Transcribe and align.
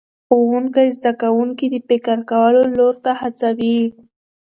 ښوونکی 0.27 0.87
زده 0.97 1.11
کوونکي 1.21 1.65
د 1.71 1.75
فکر 1.87 2.17
کولو 2.31 2.61
لور 2.77 2.95
ته 3.03 3.11
هڅوي 3.21 3.79